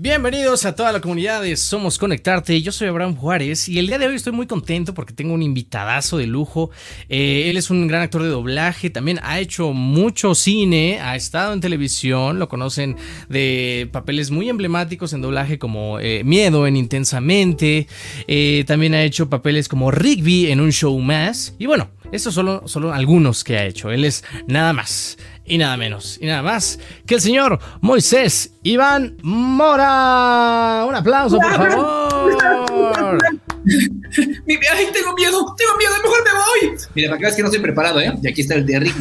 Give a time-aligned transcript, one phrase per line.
[0.00, 2.62] Bienvenidos a toda la comunidad de Somos Conectarte.
[2.62, 5.42] Yo soy Abraham Juárez y el día de hoy estoy muy contento porque tengo un
[5.42, 6.70] invitadazo de lujo.
[7.08, 11.52] Eh, él es un gran actor de doblaje, también ha hecho mucho cine, ha estado
[11.52, 12.94] en televisión, lo conocen
[13.28, 17.88] de papeles muy emblemáticos en doblaje como eh, Miedo en Intensamente,
[18.28, 21.56] eh, también ha hecho papeles como Rigby en un show más.
[21.58, 23.90] Y bueno, estos son solo algunos que ha hecho.
[23.90, 25.18] Él es nada más
[25.48, 30.84] y nada menos y nada más que el señor Moisés Iván Mora.
[30.88, 33.18] Un aplauso, por favor.
[33.68, 36.30] Ay, tengo miedo, tengo miedo, mejor me
[36.70, 36.78] voy.
[36.94, 38.12] Mira, para que veas que no estoy preparado, ¿eh?
[38.22, 38.96] Y aquí está el de Rick.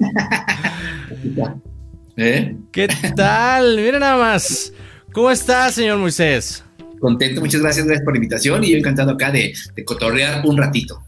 [2.16, 2.56] ¿Eh?
[2.70, 3.76] ¿Qué tal?
[3.76, 4.72] Mira nada más.
[5.12, 6.64] ¿Cómo está, señor Moisés?
[7.00, 10.56] Contento, muchas gracias, gracias por la invitación y yo encantado acá de, de cotorrear un
[10.56, 11.02] ratito.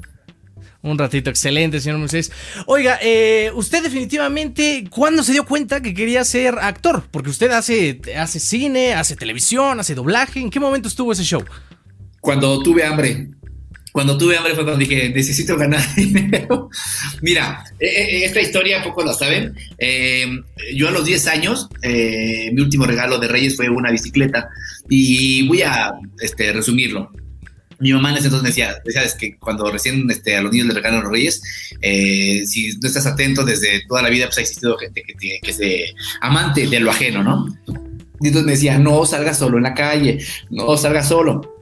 [0.86, 2.30] Un ratito, excelente, señor Moisés.
[2.66, 7.02] Oiga, eh, usted definitivamente, ¿cuándo se dio cuenta que quería ser actor?
[7.10, 10.38] Porque usted hace, hace cine, hace televisión, hace doblaje.
[10.38, 11.44] ¿En qué momento estuvo ese show?
[12.20, 13.30] Cuando tuve hambre.
[13.90, 16.70] Cuando tuve hambre fue cuando dije, necesito ganar dinero.
[17.20, 19.56] Mira, eh, eh, esta historia poco la saben.
[20.72, 24.48] yo a los 10 años, mi último regalo de Reyes fue una bicicleta.
[24.88, 27.10] Y voy a este, resumirlo
[27.78, 30.68] mi mamá en ese entonces me decía, es que cuando recién este, a los niños
[30.68, 31.42] les regalan los reyes,
[31.82, 35.40] eh, si no estás atento desde toda la vida, pues ha existido gente que, tiene,
[35.40, 37.46] que es amante de lo ajeno, ¿no?
[38.20, 41.55] Y entonces me decía, no salgas solo en la calle, no salgas solo.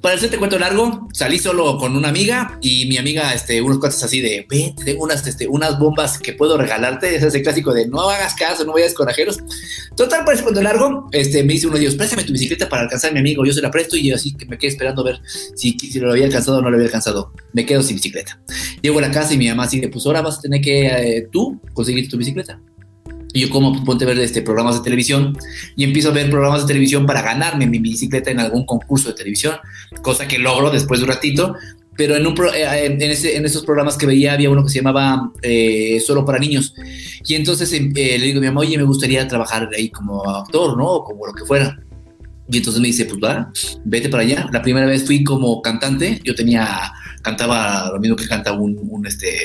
[0.00, 4.02] Para hacerte cuento largo, salí solo con una amiga y mi amiga, este, unos cuantos
[4.04, 7.16] así de, ven, tengo unas, este, unas bombas que puedo regalarte.
[7.16, 9.38] Es el clásico de no hagas caso, no vayas corajeros.
[9.96, 12.82] Total, para ese cuento largo, este, me dice uno de ellos, préstame tu bicicleta para
[12.82, 13.44] alcanzar a mi amigo.
[13.44, 15.20] Yo se la presto y yo así que me quedé esperando a ver
[15.56, 17.32] si, si lo había alcanzado o no lo había alcanzado.
[17.52, 18.40] Me quedo sin bicicleta.
[18.80, 21.28] Llego a la casa y mi mamá dice, pues ahora vas a tener que eh,
[21.32, 22.60] tú conseguir tu bicicleta.
[23.32, 25.36] Y yo como ponte a ver este, programas de televisión
[25.76, 29.14] y empiezo a ver programas de televisión para ganarme mi bicicleta en algún concurso de
[29.14, 29.56] televisión,
[30.02, 31.54] cosa que logro después de un ratito.
[31.96, 34.78] Pero en, un eh, en, ese, en, esos programas que veía había uno que se
[34.78, 36.72] llamaba eh, Solo para Niños.
[37.26, 40.76] Y entonces eh, le digo a mi mamá, oye, me gustaría trabajar ahí como actor,
[40.76, 40.86] ¿no?
[40.86, 41.76] O como lo que fuera.
[42.50, 44.48] Y entonces me dice, pues vete para allá.
[44.52, 46.92] La primera vez fui como cantante, yo tenía,
[47.22, 49.38] cantaba lo mismo que canta un, un este,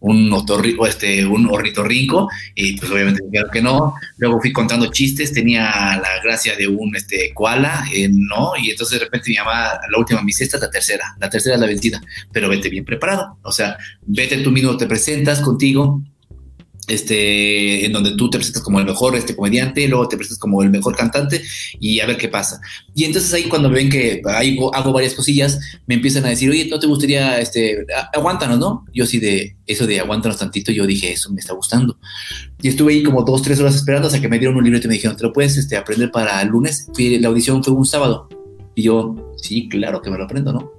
[0.00, 3.94] un otorrico, este, un ornitorrinco, y pues obviamente dijeron que no.
[4.16, 5.64] Luego fui contando chistes, tenía
[6.00, 9.98] la gracia de un este, koala, eh, no, y entonces de repente mi mamá, la
[9.98, 12.00] última, mi sexta la tercera, la tercera es la vencida,
[12.32, 16.02] pero vete bien preparado, o sea, vete tú mismo, te presentas contigo,
[16.90, 20.62] este, en donde tú te presentas como el mejor este, comediante, luego te presentas como
[20.62, 21.42] el mejor cantante
[21.78, 22.60] y a ver qué pasa.
[22.94, 26.66] Y entonces ahí cuando ven que hago, hago varias cosillas, me empiezan a decir, oye,
[26.66, 28.84] ¿no te gustaría, este, aguántanos, no?
[28.92, 31.98] Yo sí de eso de aguántanos tantito, yo dije, eso me está gustando.
[32.60, 34.88] Y estuve ahí como dos, tres horas esperando hasta que me dieron un libreto y
[34.88, 36.88] me dijeron, ¿te lo puedes este, aprender para el lunes?
[36.96, 38.28] la audición fue un sábado.
[38.74, 40.72] Y yo, sí, claro que me lo aprendo, ¿no?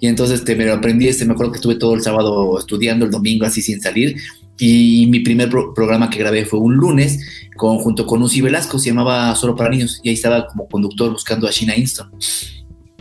[0.00, 3.04] Y entonces este, me lo aprendí, este, me acuerdo que estuve todo el sábado estudiando,
[3.04, 4.16] el domingo así sin salir,
[4.58, 7.20] y mi primer programa que grabé fue un lunes
[7.56, 11.10] con, junto con Uzi Velasco, se llamaba Solo para Niños, y ahí estaba como conductor
[11.12, 12.10] buscando a Sheena Inston.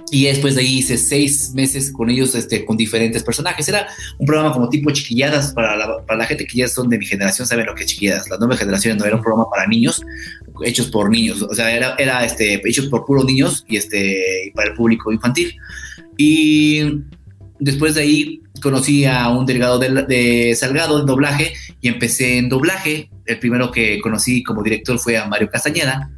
[0.10, 3.68] Y después de ahí hice seis meses con ellos, este, con diferentes personajes.
[3.68, 3.88] Era
[4.18, 7.06] un programa como tipo chiquilladas para la, para la gente que ya son de mi
[7.06, 8.30] generación, saben lo que es chiquilladas.
[8.30, 10.02] Las nuevas generaciones no era un programa para niños,
[10.64, 11.42] hechos por niños.
[11.42, 15.54] O sea, era, era este, hechos por puros niños y este, para el público infantil.
[16.16, 17.02] Y
[17.60, 23.10] después de ahí conocí a un delegado de, Salgado en doblaje y empecé en doblaje.
[23.26, 26.10] El primero que conocí como director fue a Mario Castañeda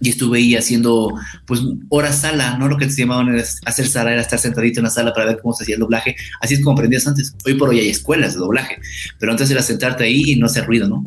[0.00, 1.14] y estuve ahí haciendo
[1.46, 2.68] pues horas sala, ¿no?
[2.68, 5.54] Lo que se llamaban hacer sala era estar sentadito en la sala para ver cómo
[5.54, 6.16] se hacía el doblaje.
[6.40, 7.34] Así es como aprendías antes.
[7.44, 8.78] Hoy por hoy hay escuelas de doblaje,
[9.18, 11.06] pero antes era sentarte ahí y no hacer ruido, ¿no?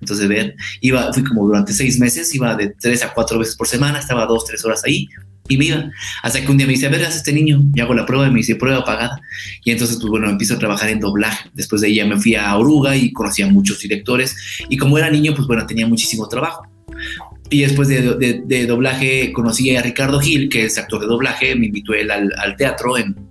[0.00, 3.66] Entonces, ver, iba, fui como durante seis meses, iba de tres a cuatro veces por
[3.66, 5.08] semana, estaba dos, tres horas ahí,
[5.48, 5.90] y iba.
[6.22, 7.62] Hasta que un día me dice, a ver, haz este niño.
[7.74, 9.20] Y hago la prueba y me dice, prueba pagada.
[9.64, 11.50] Y entonces, pues bueno, empiezo a trabajar en doblaje.
[11.54, 14.36] Después de ella me fui a Oruga y conocí a muchos directores.
[14.68, 16.66] Y como era niño, pues bueno, tenía muchísimo trabajo.
[17.48, 21.54] Y después de, de, doblaje conocí a Ricardo Gil, que es actor de doblaje.
[21.54, 23.25] Me invitó él al, al teatro en,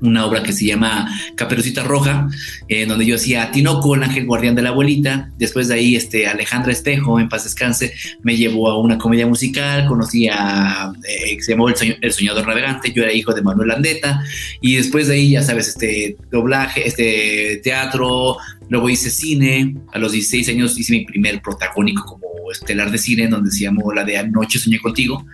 [0.00, 2.28] una obra que se llama Caperucita Roja,
[2.68, 5.30] en donde yo hacía Tinoco, el ángel guardián de la abuelita.
[5.38, 9.86] Después de ahí, este, Alejandra Espejo, en paz descanse, me llevó a una comedia musical.
[9.86, 14.22] Conocí a, eh, se llamó el, Soñador Navegante, yo era hijo de Manuel Landeta.
[14.60, 18.36] Y después de ahí, ya sabes, este, doblaje, este, teatro,
[18.68, 19.74] luego hice cine.
[19.92, 23.92] A los 16 años hice mi primer protagónico como estelar de cine, donde se llamó
[23.92, 25.24] la de Anoche Soñé Contigo,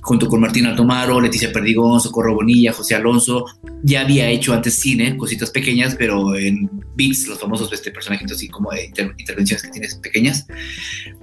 [0.00, 3.46] junto con Martín Altomaro, Leticia Perdigón, Socorro Bonilla, José Alonso.
[3.82, 8.48] Ya había hecho antes cine, cositas pequeñas, pero en Beats, los famosos este, personajes así
[8.48, 10.46] como de intervenciones que tienes pequeñas.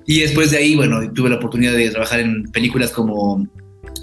[0.06, 3.48] Y después de ahí, bueno, tuve la oportunidad de trabajar en películas como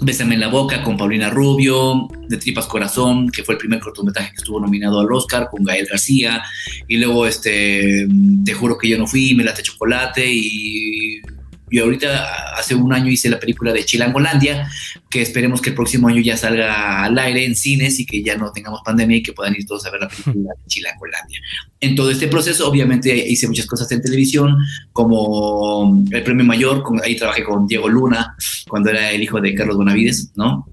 [0.01, 4.29] Bésame en la boca con Paulina Rubio, De Tripas Corazón, que fue el primer cortometraje
[4.31, 6.41] que estuvo nominado al Oscar con Gael García,
[6.87, 8.07] y luego este
[8.45, 11.21] Te juro que yo no fui, Me late chocolate y
[11.69, 14.69] y ahorita hace un año hice la película de Chilangolandia,
[15.09, 18.37] que esperemos que el próximo año ya salga al aire en cines y que ya
[18.37, 21.39] no tengamos pandemia y que puedan ir todos a ver la película de Chilangolandia.
[21.79, 24.57] En todo este proceso, obviamente hice muchas cosas en televisión,
[24.91, 28.35] como el premio mayor, ahí trabajé con Diego Luna,
[28.67, 30.67] cuando era el hijo de Carlos Bonavides, ¿no?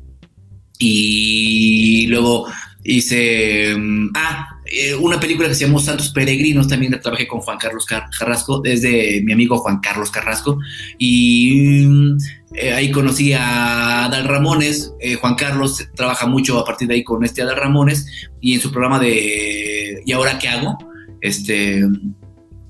[0.78, 2.48] Y luego
[2.84, 7.58] hice, mm, ah, eh, una película que se llamó Santos Peregrinos, también trabajé con Juan
[7.58, 10.58] Carlos Carrasco, desde mi amigo Juan Carlos Carrasco,
[10.98, 12.16] y mm,
[12.54, 17.04] eh, ahí conocí a Adal Ramones, eh, Juan Carlos trabaja mucho a partir de ahí
[17.04, 18.06] con este Adal Ramones,
[18.40, 20.78] y en su programa de ¿Y ahora qué hago?
[21.20, 21.82] Este,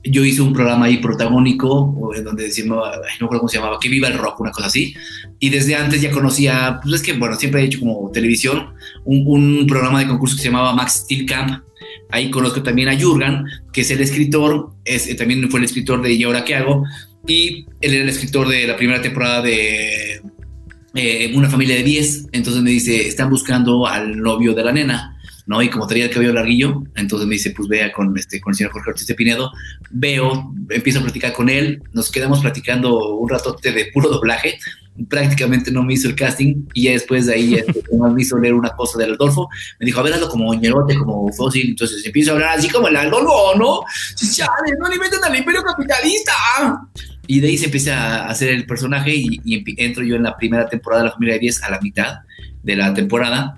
[0.03, 3.89] yo hice un programa ahí protagónico, donde se llamaba, no recuerdo cómo se llamaba, Que
[3.89, 4.95] Viva el Rock, una cosa así.
[5.39, 9.25] Y desde antes ya conocía, pues es que, bueno, siempre he hecho como televisión, un,
[9.27, 11.66] un programa de concurso que se llamaba Max Steel Camp.
[12.11, 16.03] Ahí conozco también a Jurgen, que es el escritor, es, eh, también fue el escritor
[16.03, 16.85] de ¿Y ahora qué hago?
[17.27, 20.21] Y él era el escritor de la primera temporada de
[20.95, 22.29] eh, Una familia de 10.
[22.33, 25.16] Entonces me dice, están buscando al novio de la nena
[25.47, 25.63] ¿no?
[25.63, 28.57] Y como tenía el cabello larguillo, entonces me dice, pues vea con, este, con el
[28.57, 29.53] señor Jorge Ortiz de Pinedo,
[29.91, 34.59] veo, empiezo a platicar con él, nos quedamos platicando un ratote de puro doblaje,
[35.09, 37.65] prácticamente no me hizo el casting y ya después de ahí
[38.15, 39.49] me hizo leer una cosa del Adolfo,
[39.79, 42.89] me dijo, a ver, hazlo como ñerote, como fósil, entonces empiezo a hablar así como
[42.89, 43.81] el Adolfo, ¿no?
[44.17, 46.33] Chale, no le meten al imperio capitalista.
[47.29, 50.37] Y de ahí se empieza a hacer el personaje y, y entro yo en la
[50.37, 52.19] primera temporada de la familia de 10 a la mitad
[52.63, 53.57] de la temporada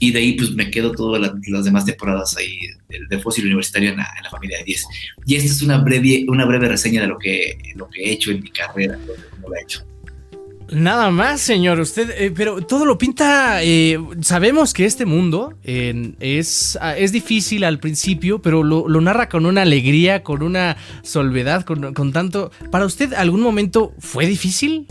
[0.00, 2.58] y de ahí pues me quedo todas las demás temporadas ahí
[2.88, 4.86] de, Fósil Universitario en la, familia de 10.
[5.26, 8.30] Y esta es una breve, una breve reseña de lo que, lo que he hecho
[8.30, 9.14] en mi carrera, lo,
[9.48, 9.84] lo he hecho.
[10.72, 11.80] Nada más, señor.
[11.80, 13.62] Usted, eh, pero todo lo pinta.
[13.62, 19.46] Eh, sabemos que este mundo es, ah, es difícil al principio, pero lo, narra con
[19.46, 22.52] una alegría, con una solvedad, con, con, tanto.
[22.70, 24.86] ¿Para usted algún momento fue difícil?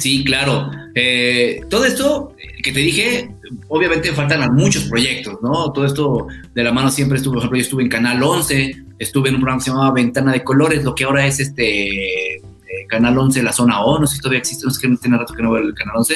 [0.00, 0.70] Sí, claro.
[0.94, 3.30] Eh, todo esto que te dije,
[3.68, 5.70] obviamente faltan muchos proyectos, ¿no?
[5.72, 9.28] Todo esto de la mano siempre estuve, por ejemplo, yo estuve en Canal 11, estuve
[9.28, 12.40] en un programa que se llamaba Ventana de Colores, lo que ahora es este eh,
[12.88, 15.34] Canal 11, la zona O, no sé si todavía existe, no sé que tiene rato
[15.34, 16.14] que no veo el Canal 11,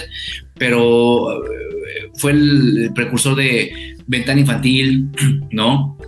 [0.57, 5.11] pero eh, fue el precursor de Ventana Infantil,
[5.51, 5.99] ¿no?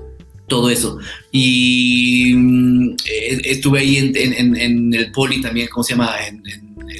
[0.47, 0.99] Todo eso.
[1.33, 2.97] Y mm,
[3.45, 6.11] estuve ahí en, el Poli también, ¿cómo se llama?
[6.27, 6.43] En,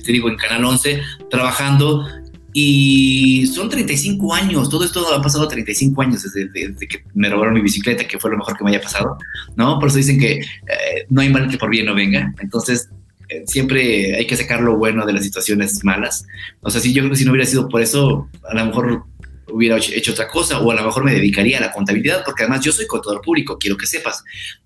[0.05, 1.01] te digo, en Canal 11,
[1.31, 2.07] trabajando.
[2.59, 6.51] Y son 35 años, todo esto ha pasado 35 años desde,
[6.89, 9.19] que me robaron mi bicicleta, que fue lo mejor que me haya pasado,
[9.57, 9.79] ¿no?
[9.79, 12.33] Por eso dicen que eh, no hay mal que por bien no venga.
[12.41, 12.89] Entonces,
[13.29, 16.25] eh, siempre hay que sacar lo bueno de las situaciones malas.
[16.61, 19.05] O sea, si yo creo que si no hubiera sido por eso, a lo mejor
[19.53, 22.65] hubiera hecho otra cosa o a lo mejor me dedicaría a la contabilidad, porque además
[22.65, 24.25] yo soy contador público, quiero que sepas.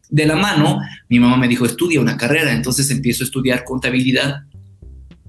[0.09, 4.43] De la mano, mi mamá me dijo, estudia una carrera, entonces empiezo a estudiar contabilidad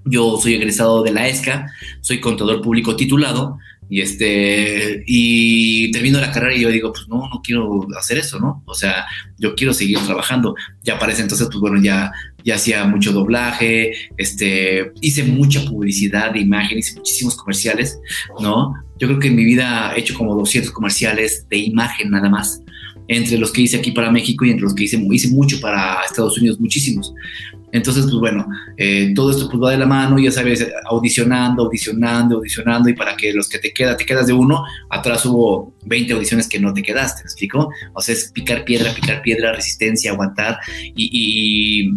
[0.06, 1.72] yo soy egresado de la ESCA,
[2.02, 3.58] soy contador público titulado
[3.92, 8.40] y este y termino la carrera y yo digo, pues no, no quiero hacer eso,
[8.40, 8.64] ¿no?
[8.66, 9.06] O sea,
[9.38, 10.56] yo quiero seguir trabajando.
[10.82, 12.10] Ya parece entonces, pues bueno, ya
[12.46, 18.00] ya hacía mucho doblaje, este, hice mucha publicidad de imagen, hice muchísimos comerciales,
[18.40, 18.74] ¿no?
[18.98, 22.62] Yo creo que en mi vida he hecho como 200 comerciales de imagen nada más,
[23.10, 26.00] entre los que hice aquí para México y entre los que hice, hice mucho para
[26.06, 27.14] Estados Unidos, muchísimos.
[27.72, 28.48] Entonces, pues bueno,
[28.78, 33.16] eh, todo esto pues va de la mano, ya sabes, audicionando, audicionando, audicionando, y para
[33.16, 36.74] que los que te quedan, te quedas de uno, atrás hubo 20 audiciones que no
[36.74, 37.72] te quedaste, ¿me explico?
[37.94, 40.60] O sea, es picar piedra, picar piedra, resistencia, aguantar
[40.96, 41.90] y,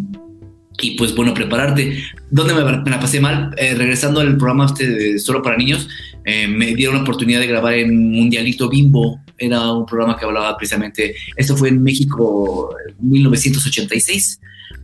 [0.81, 2.02] y, pues bueno, prepararte.
[2.31, 3.54] ¿Dónde me, la pasé mal?
[3.57, 5.88] Eh, regresando al programa este Solo para Niños,
[6.25, 10.57] eh, me dieron la oportunidad de grabar en Mundialito Bimbo, era un programa que hablaba
[10.57, 14.40] precisamente, esto fue en México en 1986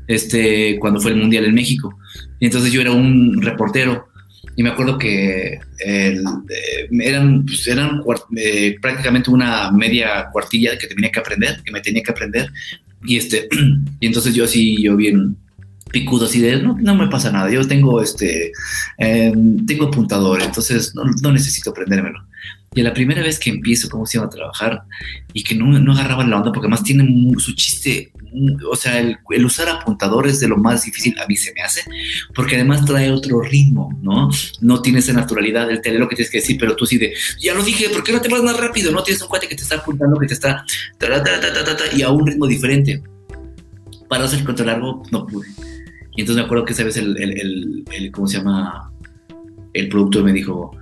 [0.06, 1.96] este, cuando fue el Mundial en México.
[2.38, 4.08] Y entonces yo era un reportero
[4.56, 6.22] y me acuerdo que eh,
[7.00, 8.02] eran, pues, eran
[8.36, 12.50] eh, prácticamente una media cuartilla que tenía que aprender, que me tenía que aprender.
[13.04, 13.48] Y, este,
[14.00, 15.36] y entonces yo así, yo bien
[15.90, 18.52] picudo así de, no, no me pasa nada, yo tengo este,
[18.98, 22.20] em, tengo apuntador, entonces no, no necesito aprendérmelo.
[22.72, 24.82] Y la primera vez que empiezo, cómo se llama, a trabajar
[25.32, 27.04] y que no, no agarraba la onda, porque además tiene
[27.38, 28.12] su chiste,
[28.70, 31.82] o sea, el, usar apuntadores de lo más difícil a mí se me hace,
[32.32, 34.30] porque además trae otro ritmo, ¿no?
[34.60, 37.12] No tiene esa naturalidad del tele, lo que tienes que decir, pero tú sí de,
[37.40, 38.92] ya lo dije, ¿por qué no te vas más rápido?
[38.92, 40.64] No tienes un cuate que te está apuntando, que te está,
[41.92, 43.02] y a un ritmo diferente.
[44.08, 45.48] Para hacer el cuento largo, no pude.
[46.16, 48.92] Y entonces me acuerdo que esa vez el, el, el ¿cómo se llama?
[49.72, 50.76] El productor me dijo,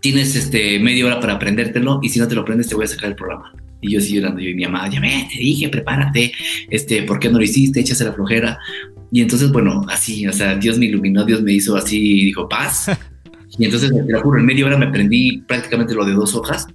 [0.00, 2.88] tienes este media hora para aprendértelo y si no te lo aprendes te voy a
[2.88, 3.52] sacar el programa.
[3.80, 6.32] Y yo sigo llorando, yo y mi mamá, ya me, te dije, prepárate,
[6.70, 7.80] este, ¿por qué no lo hiciste?
[7.80, 8.58] Échase la flojera.
[9.12, 12.48] Y entonces, bueno, así, o sea, Dios me iluminó, Dios me hizo así, y dijo,
[12.48, 12.90] paz.
[13.58, 16.66] Y entonces, te lo juro, en media hora me aprendí prácticamente lo de dos hojas.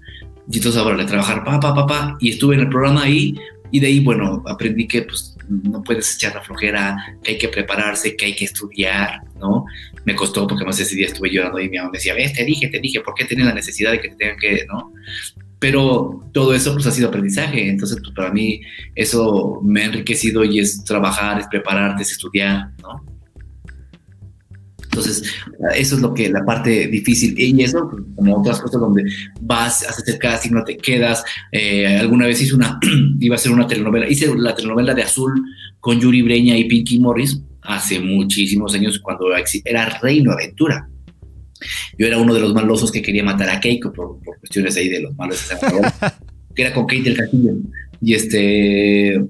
[0.51, 3.36] Y entonces ahora le trabajar, pa, pa, pa, pa, y estuve en el programa ahí.
[3.72, 7.50] Y de ahí, bueno, aprendí que pues no puedes echar la flojera, que hay que
[7.50, 9.65] prepararse, que hay que estudiar, ¿no?
[10.05, 12.46] Me costó porque más ese día estuve llorando y mi mamá me decía, ves, te
[12.46, 14.93] dije, te dije, ¿por qué tienes la necesidad de que te tengan que, ¿no?
[15.60, 18.62] Pero todo eso pues ha sido aprendizaje, entonces pues, para mí
[18.96, 23.11] eso me ha enriquecido y es trabajar, es prepararte, es estudiar, ¿no?
[24.91, 25.24] Entonces,
[25.75, 27.33] eso es lo que la parte difícil.
[27.39, 29.03] Y eso, como otras cosas donde
[29.39, 31.24] vas, haces el casting, no te quedas.
[31.53, 32.77] Eh, alguna vez hice una,
[33.19, 35.41] iba a hacer una telenovela, hice la telenovela de Azul
[35.79, 39.27] con Yuri Breña y Pinky Morris hace muchísimos años cuando
[39.63, 40.89] era Reino Aventura.
[41.98, 45.01] Yo era uno de los malosos que quería matar a Keiko por, cuestiones ahí de
[45.01, 45.48] los malos,
[46.53, 47.53] que era con Kate del Castillo.
[48.01, 49.21] Y este,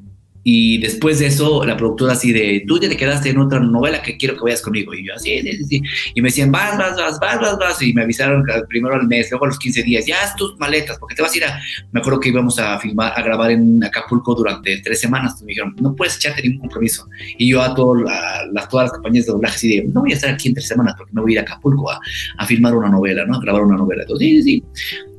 [0.43, 4.01] y después de eso, la productora así de, tú ya te quedaste en otra novela
[4.01, 4.93] que quiero que vayas conmigo.
[4.93, 5.81] Y yo así, sí, sí, sí.
[6.15, 7.81] Y me decían, vas, vas, vas, vas, vas, vas.
[7.81, 10.97] Y me avisaron primero al mes, luego a los 15 días, ya haz tus maletas,
[10.97, 11.59] porque te vas a ir a...
[11.91, 15.39] Me acuerdo que íbamos a filmar, a grabar en Acapulco durante tres semanas.
[15.41, 17.07] Y me dijeron, no puedes echarte ningún compromiso.
[17.37, 20.15] Y yo a, todo, las, todas las compañías de doblaje así de, no voy a
[20.15, 21.99] estar aquí en tres semanas porque me voy a ir a Acapulco a,
[22.37, 23.35] a filmar una novela, ¿no?
[23.35, 24.01] A grabar una novela.
[24.01, 24.63] Entonces, sí, sí,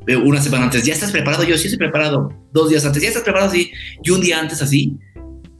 [0.07, 0.15] sí.
[0.17, 1.45] Una semana antes, ¿ya estás preparado?
[1.45, 2.33] Yo sí estoy preparado.
[2.53, 3.53] Dos días antes, ¿ya estás preparado?
[3.53, 3.71] Sí.
[4.03, 4.99] Y un día antes así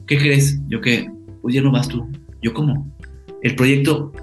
[0.07, 0.59] ¿qué crees?
[0.67, 1.09] Yo que,
[1.41, 2.09] pues ya no vas tú.
[2.41, 2.91] Yo cómo.
[3.41, 4.13] El proyecto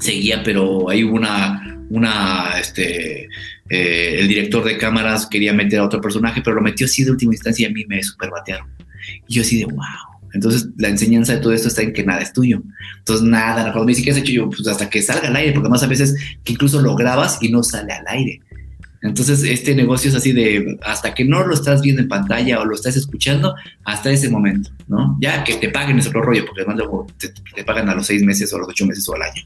[0.00, 3.28] seguía, pero ahí hubo una, una, este,
[3.68, 7.10] eh, el director de cámaras quería meter a otro personaje, pero lo metió así de
[7.10, 8.68] última instancia y a mí me superbatearon.
[9.28, 9.84] Y yo así de, wow.
[10.34, 12.62] Entonces, la enseñanza de todo esto está en que nada es tuyo.
[12.98, 14.32] Entonces, nada, cuando me dice, ¿qué has hecho?
[14.32, 16.14] Yo, pues hasta que salga al aire, porque más a veces
[16.44, 18.40] que incluso lo grabas y no sale al aire.
[19.06, 22.64] Entonces, este negocio es así de hasta que no lo estás viendo en pantalla o
[22.64, 25.16] lo estás escuchando, hasta ese momento, ¿no?
[25.20, 28.22] Ya que te paguen es otro rollo, porque además luego te, pagan a los seis
[28.22, 29.42] meses o a los ocho meses o al año,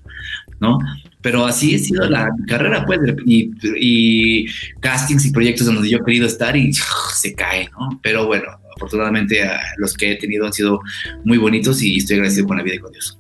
[0.60, 0.78] ¿no?
[1.20, 4.46] Pero así ha sido la carrera, pues, y,
[4.80, 6.72] castings y proyectos donde yo he querido estar y
[7.14, 8.00] se cae, ¿no?
[8.02, 9.40] Pero bueno, afortunadamente
[9.76, 10.80] los que he tenido han sido
[11.24, 13.19] muy bonitos y estoy agradecido con la vida y con Dios.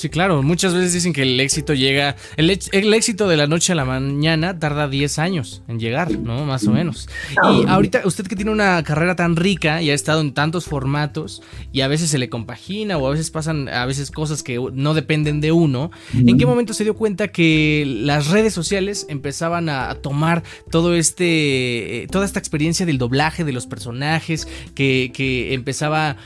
[0.00, 0.42] Sí, claro.
[0.42, 2.16] Muchas veces dicen que el éxito llega.
[2.38, 6.46] El, éxito de la noche a la mañana tarda 10 años en llegar, ¿no?
[6.46, 7.06] Más o menos.
[7.32, 11.42] Y ahorita, usted que tiene una carrera tan rica y ha estado en tantos formatos
[11.70, 14.94] y a veces se le compagina o a veces pasan a veces cosas que no
[14.94, 19.96] dependen de uno, ¿en qué momento se dio cuenta que las redes sociales empezaban a,
[19.96, 22.04] tomar todo este.
[22.04, 26.16] Eh, toda esta experiencia del doblaje de los personajes, que, que empezaba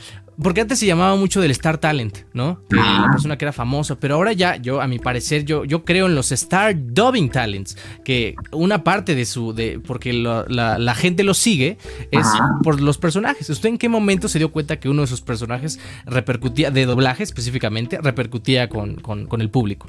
[0.41, 2.61] porque antes se llamaba mucho del Star Talent, ¿no?
[2.69, 6.07] La persona que era famosa, pero ahora ya, yo, a mi parecer, yo, yo creo
[6.07, 11.33] en los Star Dubbing Talents, que una parte de su, de, porque la, gente lo
[11.33, 11.77] sigue,
[12.11, 12.27] es
[12.63, 13.49] por los personajes.
[13.49, 17.23] ¿Usted en qué momento se dio cuenta que uno de sus personajes repercutía, de doblaje
[17.23, 19.87] específicamente, repercutía con, con el público?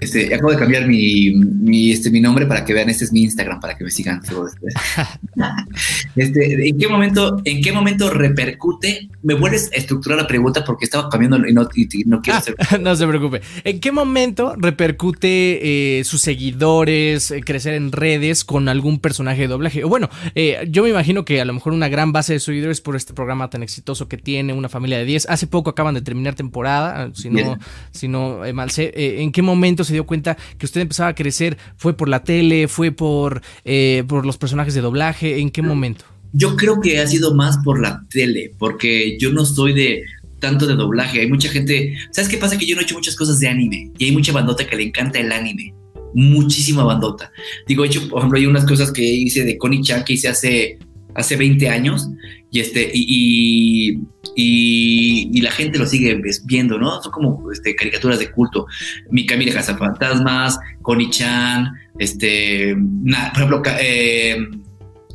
[0.00, 3.22] Este, acabo de cambiar mi, mi, este, mi nombre para que vean, este es mi
[3.22, 4.20] Instagram, para que me sigan
[6.16, 9.10] este, ¿en, qué momento, ¿En qué momento repercute?
[9.22, 11.68] Me vuelves a estructurar la pregunta porque estaba cambiando y no,
[12.06, 12.56] no quiero hacer...
[12.80, 13.42] no se preocupe.
[13.64, 19.48] ¿En qué momento repercute eh, sus seguidores, eh, crecer en redes con algún personaje de
[19.48, 19.84] doblaje?
[19.84, 22.96] Bueno, eh, yo me imagino que a lo mejor una gran base de seguidores por
[22.96, 25.28] este programa tan exitoso que tiene, una familia de 10.
[25.28, 27.58] Hace poco acaban de terminar temporada, si no,
[27.90, 28.92] si no mal sé.
[28.94, 31.58] ¿En qué momento se dio cuenta que usted empezaba a crecer?
[31.76, 32.68] ¿Fue por la tele?
[32.68, 35.40] ¿Fue por, eh, por los personajes de doblaje?
[35.40, 36.04] ¿En qué momento?
[36.32, 40.04] Yo creo que ha sido más por la tele, porque yo no soy de
[40.40, 41.20] tanto de doblaje.
[41.20, 41.94] Hay mucha gente.
[42.10, 42.58] ¿Sabes qué pasa?
[42.58, 44.84] Que yo no he hecho muchas cosas de anime y hay mucha bandota que le
[44.84, 45.74] encanta el anime.
[46.14, 47.30] Muchísima bandota.
[47.68, 50.28] Digo, he hecho, por ejemplo, hay unas cosas que hice de Connie Chan que hice
[50.28, 50.78] hace,
[51.14, 52.08] hace 20 años
[52.50, 54.00] y este y,
[54.34, 57.02] y, la gente lo sigue viendo, ¿no?
[57.02, 58.66] Son como este, caricaturas de culto.
[59.10, 64.36] Mi Camila Fantasmas, Connie Chan, este, por ejemplo, eh,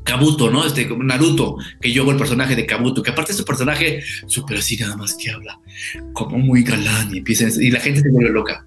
[0.03, 0.65] Kabuto, ¿no?
[0.65, 4.57] Este, Naruto, que yo hago el personaje de Kabuto, que aparte es un personaje súper
[4.57, 5.59] así nada más que habla,
[6.13, 8.63] como muy galán y empieza, y la gente se vuelve loca.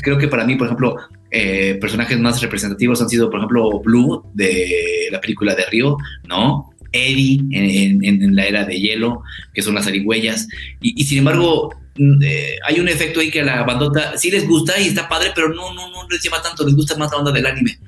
[0.00, 0.96] Creo que para mí, por ejemplo,
[1.30, 5.96] eh, personajes más representativos han sido, por ejemplo, Blue de la película de Río,
[6.28, 6.71] ¿no?
[6.92, 9.22] Eddie en, la era de hielo,
[9.52, 10.48] que son las arigüeyas.
[10.80, 14.46] Y, sin embargo, mm, eh, hay un efecto ahí que a la bandota sí les
[14.46, 17.18] gusta y está padre, pero no, no, no les llama tanto, les gusta más la
[17.18, 17.78] onda del anime.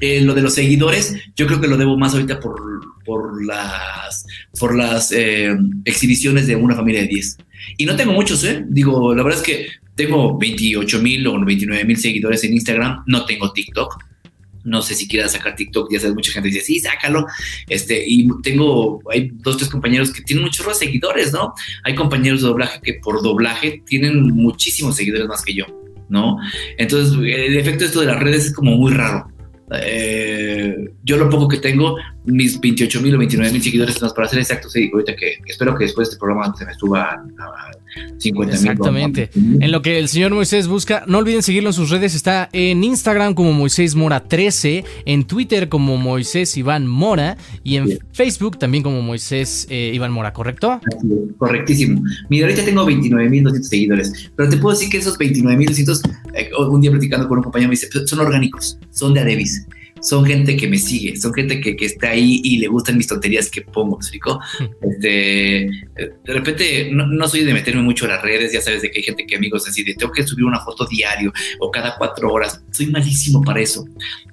[0.00, 2.60] Eh, lo de los seguidores, yo creo que lo debo más ahorita por,
[3.04, 4.26] por las,
[4.58, 7.38] por las eh, exhibiciones de una familia de 10.
[7.76, 8.64] Y no tengo muchos, ¿eh?
[8.68, 13.24] Digo, la verdad es que tengo 28 mil o 29 mil seguidores en Instagram, no
[13.24, 13.96] tengo TikTok
[14.64, 17.26] no sé si quieras sacar TikTok, ya sabes, mucha gente dice, sí, sácalo.
[17.68, 21.54] Este, y tengo, hay dos, tres compañeros que tienen muchos seguidores, ¿no?
[21.84, 25.66] Hay compañeros de doblaje que por doblaje tienen muchísimos seguidores más que yo,
[26.08, 26.38] ¿no?
[26.78, 29.28] Entonces, el efecto de esto de las redes es como muy raro.
[29.80, 34.38] Eh, yo lo poco que tengo, mis 28 mil o 29 mil seguidores, para ser
[34.38, 37.70] exactos, sí, ahorita que espero que después de este programa se me suba a,
[38.18, 39.30] 50 Exactamente.
[39.34, 42.14] En lo que el señor Moisés busca, no olviden seguirlo en sus redes.
[42.14, 47.98] Está en Instagram como Moisés Mora 13, en Twitter como Moisés Iván Mora y en
[48.12, 50.80] Facebook también como Moisés eh, Iván Mora, ¿correcto?
[51.38, 52.02] correctísimo.
[52.28, 56.00] Mira, ahorita tengo 29.200 seguidores, pero te puedo decir que esos 29.200,
[56.34, 59.66] eh, un día platicando con un compañero me dice, son orgánicos, son de Adebis
[60.04, 63.06] son gente que me sigue, son gente que, que está ahí y le gustan mis
[63.06, 64.38] tonterías que pongo, ¿me explico?
[64.82, 68.98] Este, de repente no, soy de meterme mucho en las redes, ya sabes de que
[68.98, 72.30] hay gente que amigos así de tengo que subir una foto diario o cada cuatro
[72.30, 73.86] horas, soy malísimo para eso.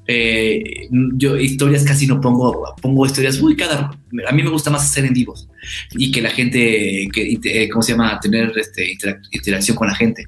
[0.07, 3.91] Eh, yo historias casi no pongo, pongo historias, uy, cada,
[4.27, 5.47] a mí me gusta más hacer en vivos
[5.91, 8.19] y que la gente, que, eh, ¿cómo se llama?
[8.19, 8.97] Tener este,
[9.31, 10.25] interacción con la gente.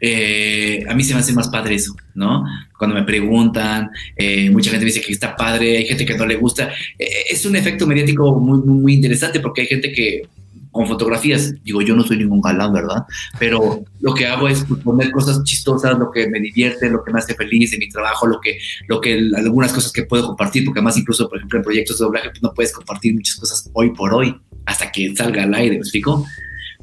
[0.00, 2.44] Eh, a mí se me hace más padre eso, ¿no?
[2.78, 6.26] Cuando me preguntan, eh, mucha gente me dice que está padre, hay gente que no
[6.26, 6.70] le gusta.
[6.98, 10.22] Eh, es un efecto mediático muy, muy, interesante porque hay gente que
[10.70, 13.04] con fotografías, digo, yo no soy ningún galán, ¿verdad?
[13.38, 17.12] Pero lo que hago es pues, poner cosas chistosas, lo que me divierte, lo que
[17.12, 20.64] me hace feliz de mi trabajo, lo que, lo que, algunas cosas que puedo compartir,
[20.64, 23.68] porque además incluso, por ejemplo, en proyectos de doblaje, pues no puedes compartir muchas cosas
[23.72, 24.36] hoy por hoy,
[24.66, 26.24] hasta que salga al aire, ¿me explico?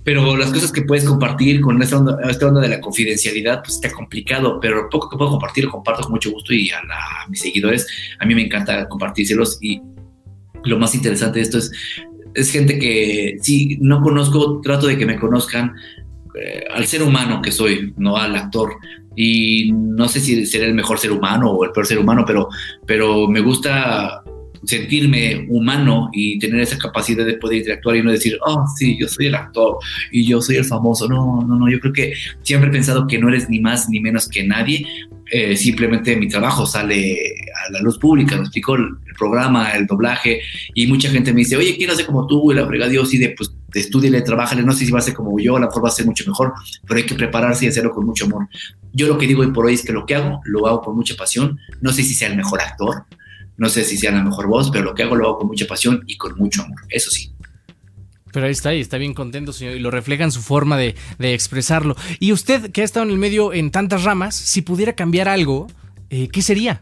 [0.05, 4.59] Pero las cosas que puedes compartir con esta onda, de la confidencialidad, pues está complicado,
[4.61, 6.79] pero poco que puedo compartir lo comparto con mucho gusto y a,
[7.27, 7.87] mis seguidores,
[8.19, 9.81] a mí me encanta compartírselos y
[10.63, 11.71] lo más interesante de esto es,
[12.35, 15.73] es gente que si no conozco, trato de que me conozcan
[16.39, 18.75] eh, al ser humano que soy, no al actor.
[19.15, 22.49] Y no sé si seré el mejor ser humano o el peor ser humano, pero,
[22.85, 24.21] pero me gusta
[24.65, 29.07] sentirme humano y tener esa capacidad de poder interactuar y no decir, oh, sí, yo
[29.07, 29.77] soy el actor
[30.11, 31.07] y yo soy el famoso.
[31.07, 33.99] No, no, no, yo creo que siempre he pensado que no eres ni más ni
[33.99, 34.85] menos que nadie.
[35.31, 37.17] Eh, simplemente mi trabajo sale
[37.67, 40.41] a la luz pública, me explico el, programa, el doblaje,
[40.73, 43.17] y mucha gente me dice, oye, quiero ser como tú, y la frega Dios, y
[43.17, 45.85] de, pues, estudiale, trabájale, no sé si va a ser como yo, a lo mejor
[45.85, 46.53] va a ser mucho mejor,
[46.85, 48.47] pero hay que prepararse y hacerlo con mucho amor.
[48.91, 50.95] Yo lo que digo hoy por hoy es que lo que hago, lo hago con
[50.95, 53.05] mucha pasión, no sé si sea el mejor actor,
[53.57, 55.65] no sé si sea la mejor voz, pero lo que hago lo hago con mucha
[55.65, 57.31] pasión y con mucho amor, eso sí.
[58.31, 60.95] Pero ahí está, y está bien contento, señor, y lo refleja en su forma de,
[61.19, 61.95] expresarlo.
[62.19, 65.67] Y usted, que ha estado en el medio en tantas ramas, si pudiera cambiar algo,
[66.09, 66.81] eh, ¿qué sería?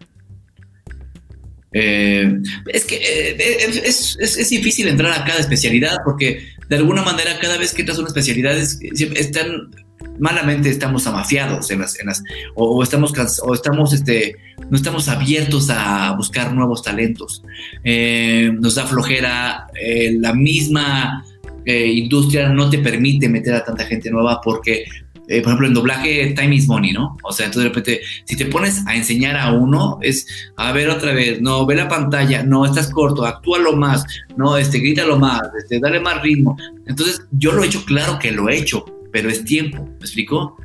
[1.71, 7.57] Eh, es que eh, es, difícil entrar a cada especialidad porque de alguna manera cada
[7.57, 9.71] vez que entras a una especialidad están
[10.19, 12.23] malamente estamos amafiados en las, en las
[12.55, 13.13] o, estamos
[13.43, 14.35] o estamos este
[14.69, 17.43] no estamos abiertos a buscar nuevos talentos
[17.83, 21.25] eh, nos da flojera eh, la misma
[21.65, 24.85] eh, industria no te permite meter a tanta gente nueva porque
[25.25, 27.17] por ejemplo, en doblaje, time is money, ¿no?
[27.23, 30.89] O sea, entonces de repente, si te pones a enseñar a uno, es, a ver
[30.89, 35.41] otra vez, no, ve la pantalla, no, estás corto, actúalo más, no, este, grítalo más,
[35.57, 36.57] este, dale más ritmo.
[36.87, 40.57] Entonces, yo lo he hecho, claro que lo he hecho, pero es tiempo, ¿me explico?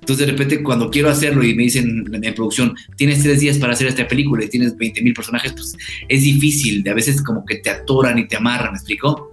[0.00, 3.74] Entonces de repente cuando quiero hacerlo y me dicen en producción, tienes tres días para
[3.74, 5.76] hacer esta película y tienes 20 mil personajes, pues
[6.08, 9.30] es difícil, de a veces como que te atoran y te amarran, ¿me explico?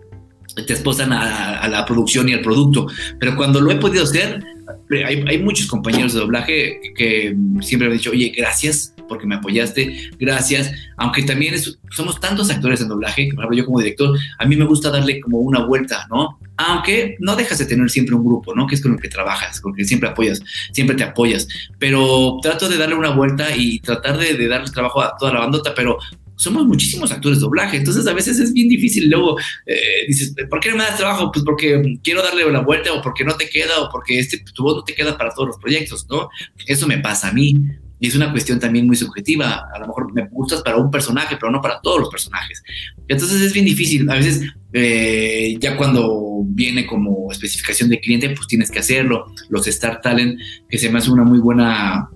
[0.67, 2.87] Te esposan a, la producción y al producto,
[3.19, 4.43] pero cuando lo he podido hacer,
[4.91, 9.35] hay, hay muchos compañeros de doblaje que, siempre me han dicho, oye, gracias porque me
[9.35, 11.55] apoyaste, gracias, aunque también
[11.91, 15.21] somos tantos actores en doblaje, por ejemplo, yo como director, a mí me gusta darle
[15.21, 16.37] como una vuelta, ¿no?
[16.57, 18.67] Aunque no dejas de tener siempre un grupo, ¿no?
[18.67, 20.41] Que es con el que trabajas, con el que siempre apoyas,
[20.71, 21.47] siempre te apoyas,
[21.79, 25.73] pero trato de darle una vuelta y tratar de, darle trabajo a toda la bandota,
[25.75, 25.97] pero
[26.35, 29.09] somos muchísimos actores de doblaje, entonces a veces es bien difícil.
[29.09, 31.31] Luego eh, dices, ¿por qué no me das trabajo?
[31.31, 34.63] Pues porque quiero darle una vuelta o porque no te queda o porque este, tu
[34.63, 36.29] voz no te queda para todos los proyectos, ¿no?
[36.65, 37.55] Eso me pasa a mí.
[37.99, 39.67] Y es una cuestión también muy subjetiva.
[39.73, 42.63] A lo mejor me gustas para un personaje, pero no para todos los personajes.
[43.07, 44.09] Entonces es bien difícil.
[44.09, 44.41] A veces
[44.73, 49.33] eh, ya cuando viene como especificación de cliente, pues tienes que hacerlo.
[49.49, 52.09] Los Star Talent, que se me hace una muy buena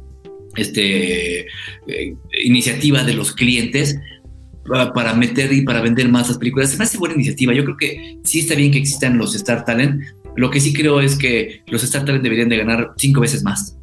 [0.55, 1.41] este,
[1.87, 3.97] eh, iniciativa de los clientes
[4.93, 6.71] para, meter y para vender más las películas.
[6.71, 7.53] Se me hace buena iniciativa.
[7.53, 10.01] Yo creo que sí está bien que existan los Star Talent.
[10.35, 13.77] Lo que sí creo es que los Star Talent deberían de ganar cinco veces más,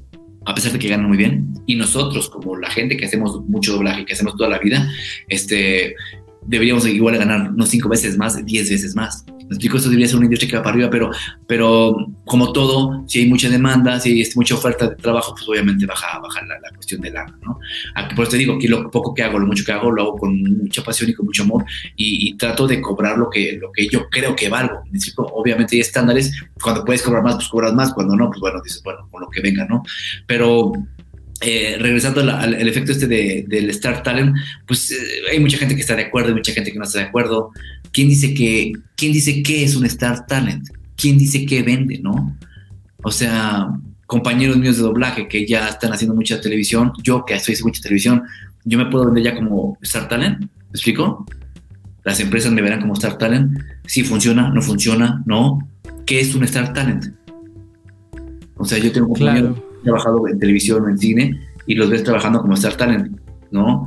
[0.49, 1.53] a pesar de que ganan muy bien.
[1.67, 4.91] Y nosotros, como la gente que hacemos mucho doblaje, que hacemos toda la vida,
[5.29, 5.95] este,
[6.47, 9.27] deberíamos igual ganar no cinco veces más, diez veces más.
[9.49, 11.11] Me explico, esto debería ser una industria que va para arriba, pero,
[11.47, 15.87] pero como todo, si hay mucha demanda, si hay mucha oferta de trabajo, pues obviamente
[15.87, 17.59] baja, baja la, cuestión del lana, ¿no?
[18.15, 20.17] Por eso te digo que lo poco que hago, lo mucho que hago, lo hago
[20.19, 21.65] con mucha pasión y con mucho amor
[21.97, 24.83] y, trato de cobrar lo que, lo que yo creo que valgo.
[24.91, 25.25] ¿Me explico?
[25.35, 26.31] Obviamente hay estándares,
[26.63, 29.29] cuando puedes cobrar más, pues cobras más, cuando no, pues bueno, dices, bueno, con lo
[29.29, 29.83] que venga, ¿no?
[30.27, 30.73] Pero
[31.41, 34.97] eh, regresando al, efecto este del Star Talent, pues eh,
[35.31, 37.53] hay mucha gente que está de acuerdo y mucha gente que no está de acuerdo.
[37.93, 40.69] ¿Quién dice que, quién dice qué es un Star Talent?
[40.97, 42.37] ¿Quién dice qué vende, no?
[43.03, 43.69] O sea,
[44.07, 47.83] compañeros míos de doblaje que ya están haciendo mucha televisión, yo que estoy haciendo mucha
[47.83, 48.23] televisión,
[48.65, 51.27] yo me puedo vender ya como Star Talent, ¿me explico?
[52.05, 55.59] Las empresas me verán como Star Talent, si funciona, no funciona, no.
[56.07, 57.07] ¿Qué es un Star Talent?
[58.57, 62.41] O sea, yo tengo compañeros trabajado en televisión o en cine y los ves trabajando
[62.41, 63.17] como Star Talent,
[63.51, 63.87] ¿no?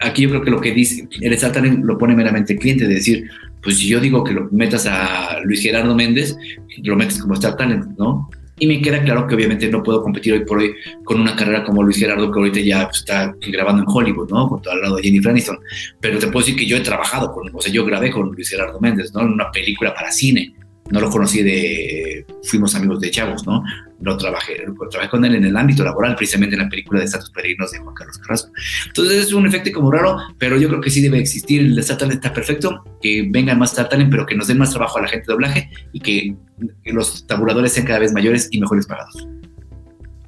[0.00, 2.86] Aquí yo creo que lo que dice el Star Talent lo pone meramente el cliente,
[2.86, 3.28] de decir,
[3.62, 6.36] pues si yo digo que lo metas a Luis Gerardo Méndez,
[6.84, 8.30] lo metes como Star Talent, ¿no?
[8.60, 11.62] Y me queda claro que obviamente no puedo competir hoy por hoy con una carrera
[11.64, 14.60] como Luis Gerardo, que ahorita ya está grabando en Hollywood, ¿no?
[14.62, 15.58] Todo al lado de Jennifer Aniston.
[16.00, 18.48] Pero te puedo decir que yo he trabajado con, o sea, yo grabé con Luis
[18.48, 19.20] Gerardo Méndez, ¿no?
[19.20, 20.54] En una película para cine.
[20.90, 23.62] No lo conocí de, fuimos amigos de chavos, ¿no?
[24.00, 27.30] Lo trabajé, trabajé con él en el ámbito laboral, precisamente en la película de Estatus
[27.30, 28.52] Peregrinos de Juan Carlos Carrasco.
[28.86, 31.60] Entonces es un efecto como raro, pero yo creo que sí debe existir.
[31.60, 34.70] El Star Talent está perfecto, que vengan más Star Talent, pero que nos den más
[34.70, 36.36] trabajo a la gente de doblaje y que
[36.84, 39.26] los tabuladores sean cada vez mayores y mejores pagados.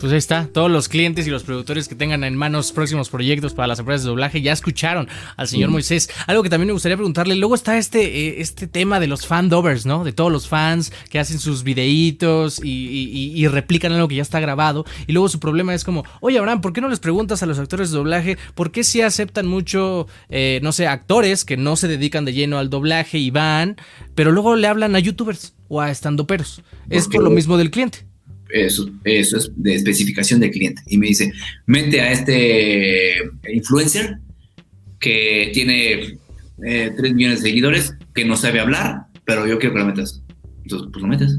[0.00, 3.52] Pues ahí está, todos los clientes y los productores que tengan en manos próximos proyectos
[3.52, 6.08] para las empresas de doblaje ya escucharon al señor Moisés.
[6.26, 9.84] Algo que también me gustaría preguntarle, luego está este, eh, este tema de los fandovers,
[9.84, 10.02] ¿no?
[10.02, 14.86] De todos los fans que hacen sus videitos y, replican algo que ya está grabado.
[15.06, 17.58] Y luego su problema es como, oye Abraham, ¿por qué no les preguntas a los
[17.58, 21.88] actores de doblaje por qué si aceptan mucho, eh, no sé, actores que no se
[21.88, 23.76] dedican de lleno al doblaje y van,
[24.14, 26.62] pero luego le hablan a youtubers o a estandoperos?
[26.88, 28.10] Es por lo mismo del cliente
[28.52, 30.82] eso, eso es de especificación del cliente.
[30.86, 31.32] Y me dice,
[31.66, 33.14] mete a este
[33.52, 34.18] influencer
[34.98, 36.18] que tiene
[36.64, 40.22] eh, 3 millones de seguidores, que no sabe hablar, pero yo quiero que lo metas.
[40.62, 41.38] Entonces, pues lo metes.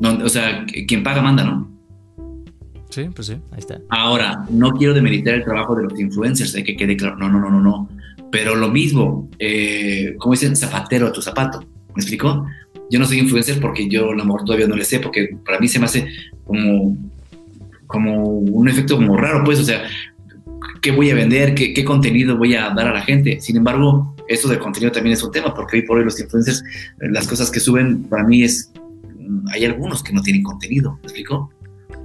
[0.00, 1.70] o sea, quien paga manda, ¿no?
[2.90, 3.80] Sí, pues sí, ahí está.
[3.88, 7.16] Ahora, no quiero demeritar el trabajo de los influencers, hay que quede claro.
[7.16, 7.88] No, no, no, no, no.
[8.32, 11.60] Pero lo mismo, eh, como dicen, zapatero a tu zapato.
[11.94, 12.46] ¿Me explicó?
[12.90, 15.68] Yo no soy influencer porque yo el amor todavía no le sé, porque para mí
[15.68, 16.08] se me hace
[16.44, 16.96] como,
[17.86, 19.84] como un efecto como raro, pues, o sea,
[20.82, 21.54] ¿qué voy a vender?
[21.54, 23.40] ¿Qué, ¿Qué, contenido voy a dar a la gente?
[23.40, 26.62] Sin embargo, eso del contenido también es un tema, porque hoy por hoy los influencers,
[26.98, 28.72] las cosas que suben, para mí es,
[29.52, 31.52] hay algunos que no tienen contenido, ¿me explico?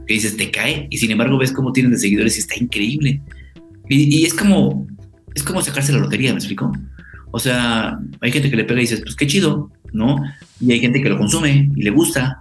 [0.06, 3.22] Que dices, te cae, y sin embargo ves cómo tienen de seguidores y está increíble.
[3.90, 4.88] Y, y es como,
[5.34, 6.72] es como sacarse la lotería, ¿me explico?
[7.32, 10.22] O sea, hay gente que le pega y dices, pues qué chido, ¿no?
[10.60, 12.40] Y hay gente que lo consume y le gusta.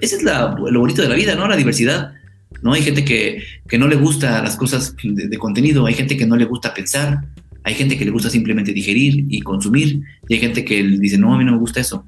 [0.00, 1.46] Ese es lo bonito de la vida, ¿no?
[1.46, 2.14] La diversidad.
[2.62, 2.72] ¿no?
[2.72, 3.42] Hay gente que,
[3.78, 7.20] no le gusta las cosas de, contenido, hay gente que no le gusta pensar,
[7.64, 11.34] hay gente que le gusta simplemente digerir y consumir, y hay gente que dice, no,
[11.34, 12.04] a mí no me gusta eso.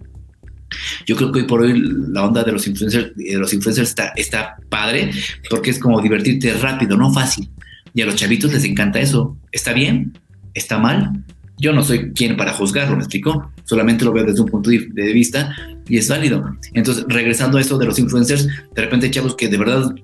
[1.07, 4.09] Yo creo que hoy por hoy la onda de los influencers, de los influencers está,
[4.17, 5.11] está padre,
[5.51, 7.49] porque es como divertirte rápido, no fácil.
[7.93, 9.37] Y a los chavitos les encanta eso.
[9.53, 10.19] ¿Está bien?
[10.53, 11.25] ¿Está mal?
[11.65, 13.51] Yo no soy quien para juzgarlo, ¿me explico?
[13.65, 15.57] Solamente lo veo desde un punto de vista
[15.89, 16.59] y es válido.
[16.75, 19.95] Entonces, regresando a eso de los influencers, de repente hay chavos que de verdad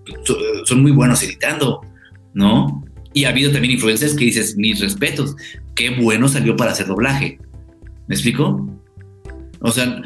[0.65, 1.83] son muy buenos editando,
[2.33, 2.83] ¿no?
[3.13, 5.37] Y ha habido también influencers que dices, mis respetos,
[5.75, 7.39] qué bueno salió para hacer doblaje.
[8.09, 8.67] ¿Me explico?
[9.61, 10.01] O sea,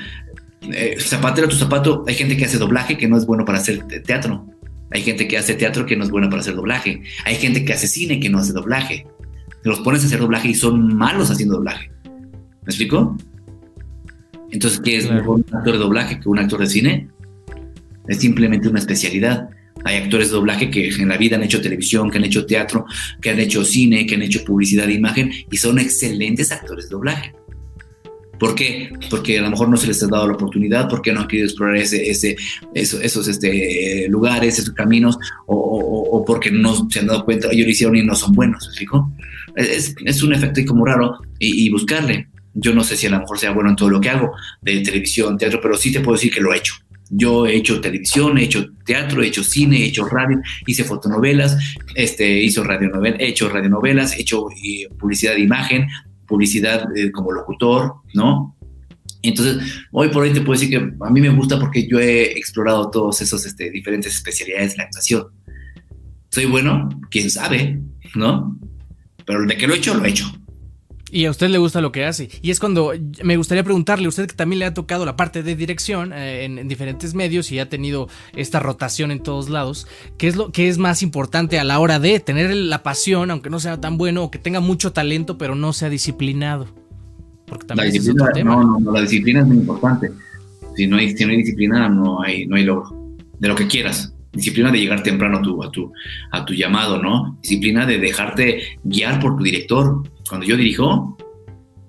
[0.72, 3.86] eh, zapatero tu zapato, hay gente que hace doblaje que no es bueno para hacer
[4.04, 4.44] teatro.
[4.90, 7.04] Hay gente que hace teatro que no es bueno para hacer doblaje.
[7.24, 9.06] Hay gente que hace cine que no hace doblaje
[9.64, 11.90] los pones a hacer doblaje y son malos haciendo doblaje.
[12.04, 13.16] ¿Me explico?
[14.50, 17.08] Entonces, ¿qué es mejor un actor de doblaje que un actor de cine?
[18.06, 19.48] Es simplemente una especialidad.
[19.84, 22.86] Hay actores de doblaje que en la vida han hecho televisión, que han hecho teatro,
[23.20, 26.90] que han hecho cine, que han hecho publicidad de imagen y son excelentes actores de
[26.90, 27.34] doblaje.
[28.38, 28.92] ¿Por qué?
[29.10, 31.46] Porque a lo mejor no se les ha dado la oportunidad, porque no han querido
[31.46, 32.36] explorar ese, ese,
[32.74, 37.96] esos, este, lugares, esos caminos, o, porque no se han dado cuenta, ellos lo hicieron
[37.96, 39.10] y no son buenos, ¿me explico?
[39.56, 42.28] Es, es, un efecto ahí como raro y, buscarle.
[42.54, 44.80] Yo no sé si a lo mejor sea bueno en todo lo que hago, de
[44.80, 46.74] televisión, teatro, pero sí te puedo decir que lo he hecho.
[47.10, 51.56] Yo he hecho televisión, he hecho teatro, he hecho cine, he hecho radio, hice fotonovelas,
[51.94, 55.86] este, hizo he hecho radionovelas, he hecho eh, publicidad de imagen,
[56.26, 58.56] publicidad eh, como locutor, ¿no?
[59.22, 59.56] Entonces,
[59.90, 62.90] hoy por hoy te puedo decir que a mí me gusta porque yo he explorado
[62.90, 65.26] todos esos este, diferentes especialidades de la actuación.
[66.30, 66.88] ¿Soy bueno?
[67.10, 67.80] ¿Quién sabe?
[68.14, 68.58] ¿No?
[69.24, 70.26] Pero de que lo he hecho, lo he hecho.
[71.10, 72.28] Y a usted le gusta lo que hace.
[72.42, 75.54] Y es cuando me gustaría preguntarle, usted que también le ha tocado la parte de
[75.54, 79.86] dirección eh, en, diferentes medios y ha tenido esta rotación en todos lados,
[80.18, 83.48] ¿qué es lo que es más importante a la hora de tener la pasión, aunque
[83.48, 86.66] no sea tan bueno, o que tenga mucho talento, pero no sea disciplinado?
[87.46, 90.10] Porque también la disciplina, No, no, la disciplina es muy importante.
[90.74, 93.16] Si no hay, si no hay disciplina, no hay, no hay logro.
[93.38, 95.92] De lo que quieras disciplina de llegar temprano a tu, a tu,
[96.30, 97.38] a tu llamado, ¿no?
[97.42, 100.02] Disciplina de dejarte guiar por tu director.
[100.28, 101.16] Cuando yo dirijo,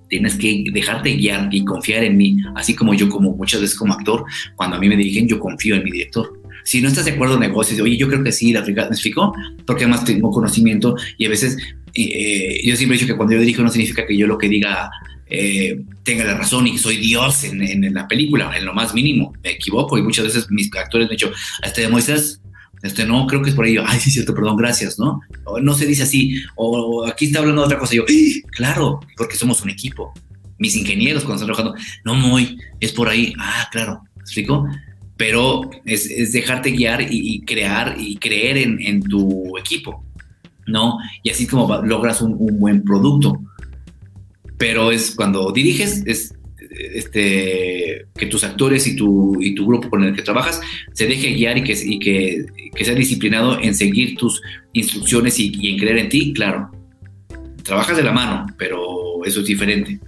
[0.10, 3.94] tienes que dejarte guiar y confiar en mí, así como yo como muchas veces como
[3.94, 6.42] actor, cuando a mí me dirigen, yo confío en mi director.
[6.64, 9.36] Si no estás de acuerdo en negocios, oye, yo creo que sí, la ¿me explico?
[9.68, 11.58] Porque además tengo conocimiento y a veces,
[11.94, 14.50] eh, yo siempre he dicho que cuando yo dirijo no significa que yo lo que
[14.50, 14.90] diga
[15.28, 19.34] eh, tenga la razón y soy Dios en, la película, en lo más mínimo.
[19.44, 21.32] Me equivoco y muchas veces mis actores me han dicho,
[21.64, 21.88] este de
[22.84, 23.78] este no, creo que es por ahí.
[23.84, 25.22] Ay, sí, cierto, perdón, gracias, ¿no?
[25.62, 27.96] No se dice así, o aquí está hablando de otra cosa.
[27.96, 28.06] yo,
[28.52, 30.14] claro, porque somos un equipo.
[30.58, 33.34] Mis ingenieros cuando están trabajando, no, muy, es por ahí.
[33.40, 34.68] Ah, claro, ¿me explico?
[35.18, 40.06] Pero es, dejarte guiar y, crear y creer en, tu equipo,
[40.68, 40.98] ¿no?
[41.24, 43.42] Y así como logras un buen producto
[44.58, 46.34] pero es cuando diriges, es
[46.94, 50.62] este, que tus actores y tu, y tu grupo con el que trabajas
[50.94, 54.41] se deje guiar y que, y que, que sea disciplinado en seguir tus
[54.74, 56.72] instrucciones y, y, en creer en ti, claro.
[57.63, 60.00] Trabajas de la mano, pero eso es diferente.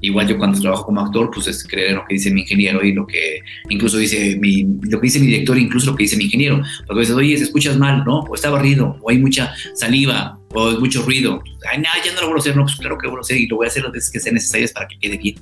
[0.00, 2.84] Igual yo cuando trabajo como actor, pues es creer en lo que dice mi ingeniero
[2.84, 3.40] y lo que
[3.70, 6.62] incluso dice mi, lo que dice mi director, incluso lo que dice mi ingeniero.
[6.86, 8.20] Porque dices, oye, se escuchas mal, ¿no?
[8.20, 11.42] O está barrido, o hay mucha saliva, o hay mucho ruido.
[11.70, 13.20] Ay, no, ya no lo voy a hacer, no, pues claro que lo voy a
[13.20, 15.36] hacer y lo voy a hacer las veces que sean necesarias para que quede bien.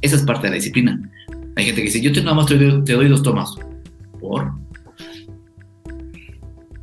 [0.00, 1.00] Esa es parte de la disciplina.
[1.56, 3.54] Hay gente que dice, yo te, nada más te te doy dos tomas.
[4.20, 4.52] ¿Por?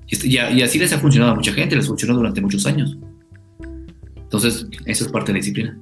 [0.08, 2.97] Y, y así les ha funcionado a mucha gente, les funcionó durante muchos años.
[4.15, 5.78] Entonces, eso es parte de la disciplina.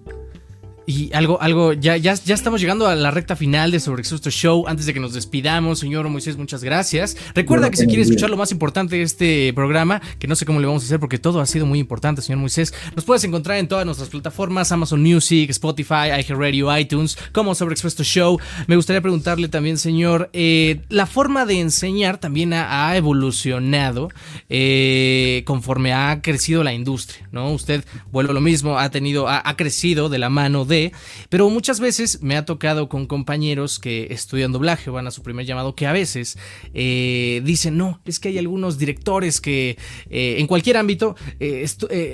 [0.91, 4.29] Y algo, algo, ya, ya, ya estamos llegando a la recta final de Sobre Exhausto
[4.29, 4.67] Show.
[4.67, 7.15] Antes de que nos despidamos, señor Moisés, muchas gracias.
[7.33, 10.59] Recuerda que si quiere escuchar lo más importante de este programa, que no sé cómo
[10.59, 13.57] le vamos a hacer porque todo ha sido muy importante, señor Moisés, nos puedes encontrar
[13.59, 18.37] en todas nuestras plataformas: Amazon Music, Spotify, iHeartRadio, iTunes, como Sobre Exhausto Show.
[18.67, 24.09] Me gustaría preguntarle también, señor, eh, la forma de enseñar también ha, ha evolucionado
[24.49, 27.53] eh, conforme ha crecido la industria, ¿no?
[27.53, 30.80] Usted, vuelvo a lo mismo, ha tenido, ha, ha crecido de la mano de,
[31.29, 35.45] pero muchas veces me ha tocado con compañeros que estudian doblaje van a su primer
[35.45, 36.37] llamado que a veces
[36.73, 39.77] eh, dicen, no, es que hay algunos directores que
[40.09, 41.65] eh, en cualquier ámbito eh,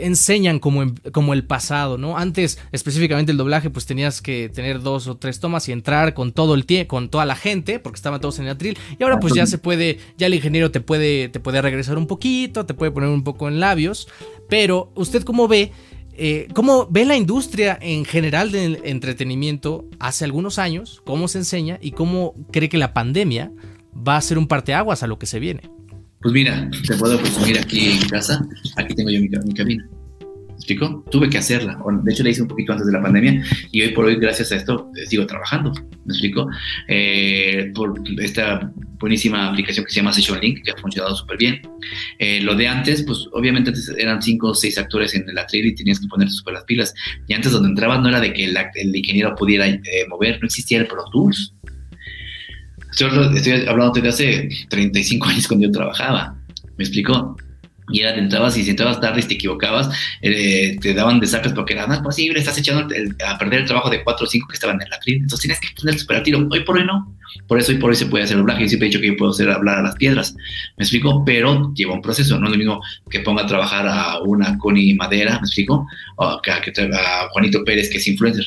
[0.02, 2.18] enseñan como, como el pasado, ¿no?
[2.18, 6.32] Antes, específicamente el doblaje, pues tenías que tener dos o tres tomas y entrar con
[6.32, 9.20] todo el tiempo, con toda la gente, porque estaban todos en el atril, y ahora
[9.20, 12.74] pues ya se puede, ya el ingeniero te puede, te puede regresar un poquito, te
[12.74, 14.08] puede poner un poco en labios,
[14.50, 15.72] pero usted como ve,
[16.18, 21.02] eh, ¿Cómo ve la industria en general del entretenimiento hace algunos años?
[21.06, 21.78] ¿Cómo se enseña?
[21.82, 23.52] ¿Y cómo cree que la pandemia
[23.96, 25.62] va a ser un parteaguas a lo que se viene?
[26.22, 28.46] Pues mira, te puedo presumir aquí en casa.
[28.76, 29.88] Aquí tengo yo mi, mi cabina
[30.58, 31.04] explico?
[31.10, 31.78] Tuve que hacerla.
[32.04, 34.52] De hecho, la hice un poquito antes de la pandemia y hoy por hoy, gracias
[34.52, 35.72] a esto, eh, sigo trabajando.
[36.06, 36.50] ¿Me explico?
[36.88, 41.62] Eh, por esta buenísima aplicación que se llama Session Link, que ha funcionado súper bien.
[42.20, 45.68] Eh, lo de antes, pues obviamente antes eran cinco o seis actores en el atril
[45.68, 46.94] y tenías que ponerte súper las pilas.
[47.28, 49.66] Y antes donde entrabas no era de que el, ingeniero pudiera
[50.10, 51.54] mover, no existía el Pro Tools.
[52.92, 56.36] Estoy, hablando desde hace 35 años cuando yo trabajaba.
[56.78, 57.38] ¿Me explico?
[57.90, 59.90] Y era, entrabas y si entrabas tarde y te equivocabas,
[60.22, 63.90] eh, te daban desastres porque era más posible, estás echando el, a perder el trabajo
[63.90, 65.18] de cuatro o cinco que estaban en la atril.
[65.18, 66.48] Entonces tienes que poner super tiro.
[66.52, 67.16] Hoy por hoy no.
[67.48, 68.64] Por eso hoy por hoy se puede hacer doblaje.
[68.64, 70.36] Yo siempre he dicho que yo puedo hacer hablar a las piedras.
[70.78, 72.38] Me explico, pero lleva un proceso.
[72.40, 76.42] No es lo mismo que ponga a trabajar a una Connie Madera, me explico, o
[76.42, 78.46] que a Juanito Pérez, que es influencer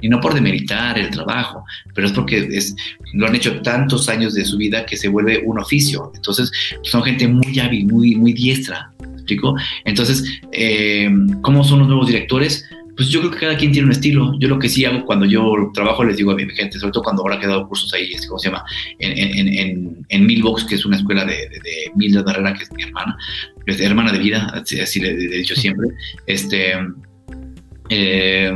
[0.00, 2.74] y no por demeritar el trabajo, pero es porque es,
[3.14, 6.12] lo han hecho tantos años de su vida que se vuelve un oficio.
[6.14, 6.50] Entonces,
[6.82, 8.92] son gente muy hábil, muy, muy diestra.
[9.00, 9.56] ¿me ¿Explico?
[9.84, 11.10] Entonces, eh,
[11.42, 12.68] ¿cómo son los nuevos directores?
[12.96, 14.38] Pues yo creo que cada quien tiene un estilo.
[14.38, 17.04] Yo lo que sí hago cuando yo trabajo, les digo a mi gente, sobre todo
[17.04, 18.64] cuando ahora he dado cursos ahí, ¿cómo se llama?
[18.98, 22.62] En, en, en, en Milbox, que es una escuela de, de, de Milda Barrera, que
[22.62, 23.14] es mi hermana,
[23.66, 25.88] es hermana de vida, así, así le, le, he dicho siempre.
[26.26, 26.72] Este,
[27.90, 28.52] eh,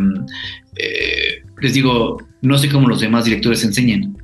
[0.82, 4.16] eh, les digo, no sé cómo los demás directores enseñan,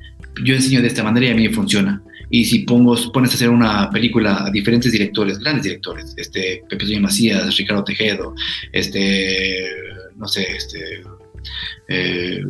[0.45, 2.03] yo enseño de esta manera y a mí me funciona.
[2.29, 6.85] Y si pongo, pones a hacer una película a diferentes directores, grandes directores, este, Pepe
[6.85, 8.35] Toño Macías, Ricardo Tejedo,
[8.73, 9.65] este,
[10.17, 11.03] no sé, este,
[11.89, 12.43] eh,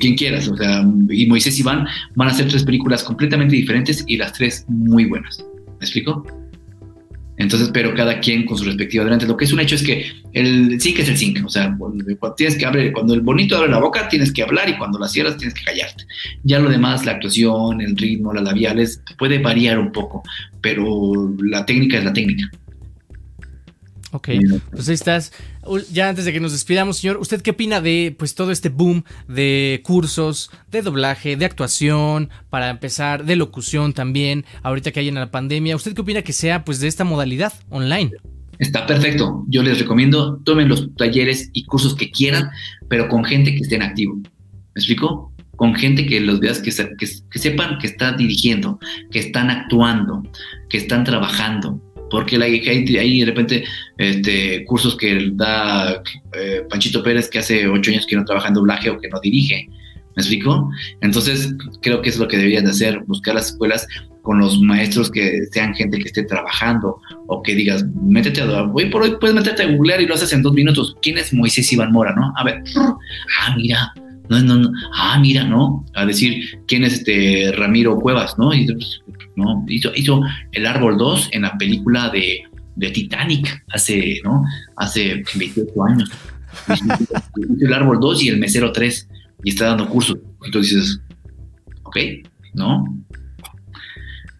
[0.00, 4.16] quien quieras, o sea, y Moisés Iván van a hacer tres películas completamente diferentes y
[4.16, 5.44] las tres muy buenas.
[5.66, 6.24] ¿Me explico?
[7.38, 9.26] Entonces, pero cada quien con su respectiva adelante.
[9.26, 11.46] Lo que es un hecho es que el zinc es el zinc.
[11.46, 12.04] O sea, cuando,
[12.36, 15.08] tienes que abrir, cuando el bonito abre la boca, tienes que hablar y cuando la
[15.08, 16.04] cierras, tienes que callarte.
[16.42, 20.22] Ya lo demás, la actuación, el ritmo, las labiales, puede variar un poco,
[20.60, 22.50] pero la técnica es la técnica.
[24.10, 24.30] Ok,
[24.70, 25.32] pues ahí estás.
[25.92, 29.04] Ya antes de que nos despidamos, señor, ¿usted qué opina de pues todo este boom
[29.28, 35.16] de cursos, de doblaje, de actuación, para empezar, de locución también, ahorita que hay en
[35.16, 35.76] la pandemia?
[35.76, 38.12] ¿Usted qué opina que sea pues de esta modalidad online?
[38.58, 39.44] Está perfecto.
[39.48, 42.48] Yo les recomiendo, tomen los talleres y cursos que quieran,
[42.88, 44.16] pero con gente que esté en activo.
[44.16, 45.32] ¿Me explico?
[45.56, 48.78] Con gente que los veas, que, que sepan que está dirigiendo,
[49.10, 50.22] que están actuando,
[50.70, 53.64] que están trabajando porque hay, hay, de repente
[53.96, 58.54] este, cursos que da eh, Panchito Pérez que hace ocho años que no trabaja en
[58.54, 59.68] doblaje o que no dirige.
[60.16, 60.68] ¿Me explico?
[61.00, 63.86] Entonces, creo que es lo que deberían de hacer, buscar las escuelas
[64.22, 68.86] con los maestros que sean gente que esté trabajando o que digas, métete a, hoy
[68.90, 70.96] por hoy puedes meterte a googlear y lo haces en dos minutos.
[71.00, 72.32] ¿Quién es Moisés Iván Mora, no?
[72.36, 72.62] A ver,
[73.40, 73.94] ah, mira,
[74.28, 75.84] no, no, no, ah, mira, ¿no?
[75.94, 78.52] A decir, ¿quién es este Ramiro Cuevas, no?
[78.54, 79.00] Y pues,
[79.36, 79.64] ¿no?
[79.68, 80.20] Hizo, hizo
[80.52, 82.42] El Árbol 2 en la película de,
[82.76, 84.44] de Titanic hace, ¿no?
[84.76, 86.10] Hace 28 años.
[86.68, 89.08] hizo El Árbol 2 y El Mesero 3
[89.44, 90.18] y está dando cursos.
[90.44, 91.00] Entonces
[91.88, 91.96] ok,
[92.54, 92.84] ¿no?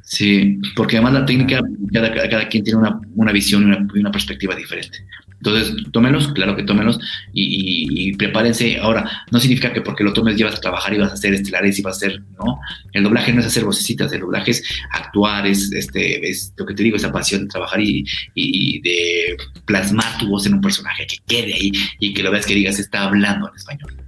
[0.03, 1.61] Sí, porque además la técnica,
[1.92, 4.98] cada, cada quien tiene una, una visión y una, una, perspectiva diferente.
[5.38, 6.98] Entonces, tómenlos, claro que tómenlos
[7.33, 8.79] y, prepárense.
[8.79, 11.35] Ahora, no significa que porque lo tomes ya vas a trabajar y vas a hacer
[11.35, 12.59] estelares y vas a hacer, ¿no?
[12.92, 16.74] El doblaje no es hacer vocecitas, el doblaje es actuar, es, este, es lo que
[16.74, 21.07] te digo, esa pasión de trabajar y, y de plasmar tu voz en un personaje
[21.07, 24.08] que quede ahí y que lo veas que digas, está hablando en español.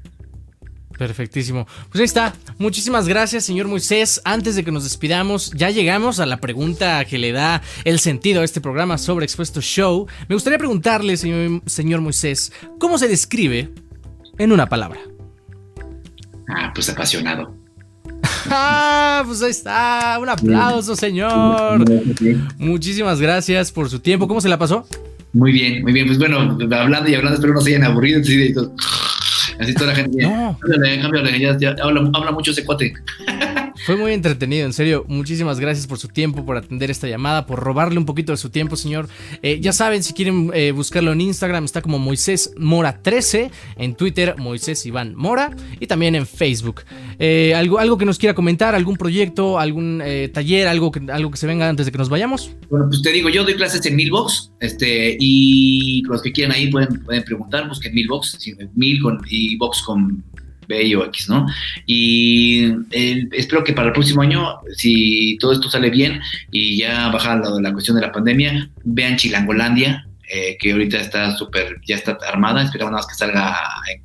[1.01, 1.67] Perfectísimo.
[1.89, 2.35] Pues ahí está.
[2.59, 4.21] Muchísimas gracias, señor Moisés.
[4.23, 8.43] Antes de que nos despidamos, ya llegamos a la pregunta que le da el sentido
[8.43, 10.07] a este programa sobre Expuesto Show.
[10.29, 13.71] Me gustaría preguntarle, señor, señor Moisés, ¿cómo se describe
[14.37, 15.01] en una palabra?
[16.51, 17.57] Ah, pues apasionado.
[18.51, 20.19] ah, pues ahí está.
[20.21, 21.83] Un aplauso, señor.
[22.59, 24.29] Muchísimas gracias por su tiempo.
[24.29, 24.87] ¿Cómo se la pasó?
[25.33, 26.07] Muy bien, muy bien.
[26.07, 28.21] Pues bueno, hablando y hablando, espero no se hayan aburrido.
[29.61, 30.23] Así toda la gente.
[30.23, 30.59] No.
[31.03, 32.95] Cámbiale, ya, ya, habla, habla mucho ese cuate.
[33.85, 35.05] Fue muy entretenido, en serio.
[35.09, 38.51] Muchísimas gracias por su tiempo, por atender esta llamada, por robarle un poquito de su
[38.51, 39.09] tiempo, señor.
[39.43, 43.95] Eh, ya saben, si quieren eh, buscarlo en Instagram, está como Moisés Mora 13, en
[43.95, 46.83] Twitter Moisés Iván Mora y también en Facebook.
[47.19, 51.39] Eh, algo, algo que nos quiera comentar, algún proyecto, algún taller, algo que, algo que
[51.39, 52.55] se venga antes de que nos vayamos.
[52.69, 56.71] Bueno, pues te digo, yo doy clases en Milbox, este, y los que quieran ahí
[56.71, 58.39] pueden, pueden preguntar, busquen Milbox,
[58.75, 60.23] Mil con, y Box con
[60.71, 61.47] B o X, ¿no?
[61.85, 62.73] Y
[63.33, 67.51] espero que para el próximo año, si todo esto sale bien y ya baja la,
[67.61, 72.63] la cuestión de la pandemia, vean Chilangolandia, eh, que ahorita está súper, ya está armada,
[72.63, 73.59] esperamos nada más que salga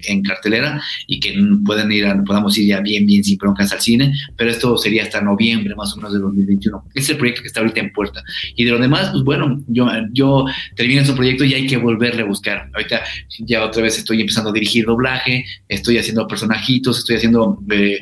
[0.08, 4.12] en, cartelera y que puedan ir podamos ir ya bien, bien sin broncas al cine,
[4.36, 6.84] pero esto sería hasta noviembre más o menos de 2021.
[6.96, 8.24] Es el proyecto que está ahorita en puerta.
[8.56, 12.24] Y de lo demás, pues bueno, yo, yo termino ese proyecto y hay que volverle
[12.24, 12.70] a buscar.
[12.74, 13.02] Ahorita
[13.40, 17.60] ya otra vez estoy empezando a dirigir doblaje, estoy haciendo personajitos, estoy haciendo...
[17.70, 18.00] Eh,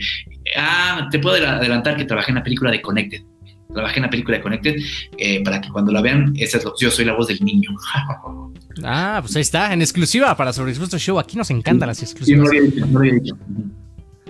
[0.55, 3.32] ah, te puedo adelantar que trabajé en la película de Connected
[3.73, 4.75] trabajé en la película de Connected,
[5.17, 7.71] eh, para que cuando la vean, esa es lo, yo soy la voz del niño.
[8.83, 11.19] ah, pues ahí está, en exclusiva para Sobre Show.
[11.19, 12.49] Aquí nos encantan las exclusivas.
[12.88, 13.38] no lo dicho.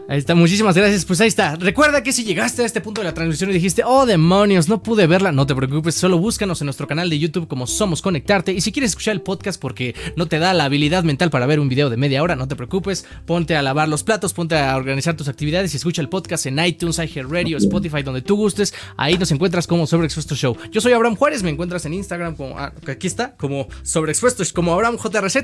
[0.10, 1.06] Ahí está, muchísimas gracias.
[1.06, 1.56] Pues ahí está.
[1.56, 4.84] Recuerda que si llegaste a este punto de la transmisión y dijiste, oh demonios, no
[4.84, 8.52] pude verla, no te preocupes, solo búscanos en nuestro canal de YouTube como Somos Conectarte.
[8.52, 11.60] Y si quieres escuchar el podcast porque no te da la habilidad mental para ver
[11.60, 14.76] un video de media hora, no te preocupes, ponte a lavar los platos, ponte a
[14.76, 18.74] organizar tus actividades y escucha el podcast en iTunes, iHeartRadio, Spotify, donde tú gustes.
[18.98, 20.58] Ahí nos encuentras como Sobreexpuesto Show.
[20.72, 24.74] Yo soy Abraham Juárez, me encuentras en Instagram como, ah, aquí está, como Sobreexpuesto, como
[24.74, 25.38] Abraham JRZ.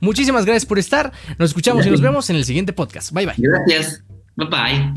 [0.00, 1.12] Muchísimas gracias por estar.
[1.38, 3.12] Nos escuchamos y nos vemos en el siguiente podcast.
[3.12, 3.34] Bye bye.
[3.36, 4.15] Gracias.
[4.36, 4.94] Bye bye.